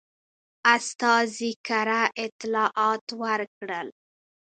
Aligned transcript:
استازي 0.75 1.51
کره 1.67 2.01
اطلاعات 2.25 3.05
ورکړل. 3.21 3.87